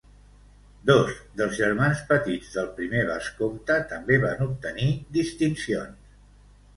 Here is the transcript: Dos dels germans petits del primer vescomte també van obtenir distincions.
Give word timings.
Dos 0.89 1.09
dels 1.41 1.57
germans 1.59 1.99
petits 2.11 2.49
del 2.55 2.71
primer 2.79 3.03
vescomte 3.09 3.75
també 3.91 4.17
van 4.23 4.41
obtenir 4.47 4.89
distincions. 5.19 6.17